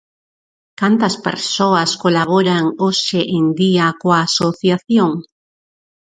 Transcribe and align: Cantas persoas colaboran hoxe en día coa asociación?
Cantas 0.79 1.15
persoas 1.27 1.89
colaboran 2.03 2.63
hoxe 2.83 3.19
en 3.37 3.45
día 3.61 3.85
coa 4.01 4.19
asociación? 4.27 5.11